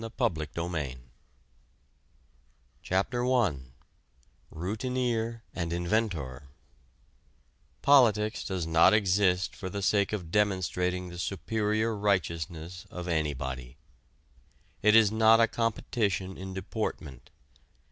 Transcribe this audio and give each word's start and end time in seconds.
A 0.03 0.09
PREFACE 0.09 0.47
TO 0.55 0.67
POLITICS 0.67 0.99
CHAPTER 2.81 3.23
I 3.31 3.59
ROUTINEER 4.49 5.43
AND 5.53 5.71
INVENTOR 5.71 6.47
Politics 7.83 8.43
does 8.43 8.65
not 8.65 8.95
exist 8.95 9.55
for 9.55 9.69
the 9.69 9.83
sake 9.83 10.11
of 10.11 10.31
demonstrating 10.31 11.09
the 11.09 11.19
superior 11.19 11.95
righteousness 11.95 12.87
of 12.89 13.07
anybody. 13.07 13.77
It 14.81 14.95
is 14.95 15.11
not 15.11 15.39
a 15.39 15.47
competition 15.47 16.35
in 16.35 16.55
deportment. 16.55 17.29